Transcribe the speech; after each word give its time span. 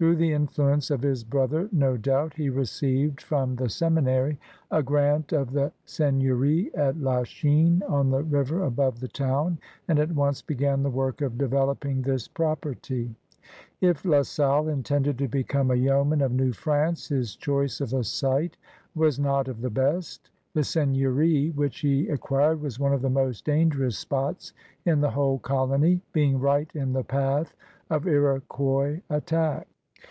Through 0.00 0.16
the 0.16 0.32
influence 0.32 0.90
of 0.90 1.02
his 1.02 1.24
brother, 1.24 1.68
no 1.72 1.98
doubt, 1.98 2.32
he 2.32 2.48
received 2.48 3.20
from 3.20 3.54
the 3.56 3.68
Seminary 3.68 4.38
a 4.70 4.82
grant 4.82 5.30
100 5.30 5.32
LA 5.52 5.70
SALLE 5.84 6.06
AND 6.06 6.22
THE 6.22 6.24
VOYAGEUBS 6.24 6.72
101 6.72 6.72
of 6.72 6.72
the 6.72 6.72
seigneury 6.72 6.88
at 6.88 7.00
Lachine 7.02 7.82
on 7.86 8.08
the 8.08 8.22
river 8.22 8.64
above 8.64 9.00
the 9.00 9.08
town, 9.08 9.58
and 9.88 9.98
at 9.98 10.10
once 10.12 10.40
began 10.40 10.82
the 10.82 10.88
work 10.88 11.20
of 11.20 11.36
developing 11.36 12.00
this 12.00 12.28
property. 12.28 13.14
If 13.82 14.06
La 14.06 14.22
Salle 14.22 14.68
intended 14.70 15.18
to 15.18 15.28
become 15.28 15.70
a 15.70 15.74
yeoman 15.74 16.22
of 16.22 16.32
New 16.32 16.52
France, 16.54 17.08
his 17.08 17.36
choice 17.36 17.82
of 17.82 17.92
a 17.92 18.02
site 18.02 18.56
was 18.94 19.18
not 19.20 19.48
of 19.48 19.60
the 19.60 19.68
best. 19.68 20.30
The 20.54 20.64
seigneury 20.64 21.50
which 21.50 21.80
he 21.80 22.08
acquired 22.08 22.62
was 22.62 22.80
one 22.80 22.94
of 22.94 23.02
the 23.02 23.10
most 23.10 23.44
dangerous 23.44 23.98
spots 23.98 24.54
in 24.86 25.02
the 25.02 25.10
whole 25.10 25.40
colony, 25.40 26.00
being 26.14 26.40
right 26.40 26.70
in 26.74 26.94
the 26.94 27.04
path 27.04 27.54
of 27.90 28.04
Lx>quois 28.04 29.02
attack. 29.10 29.66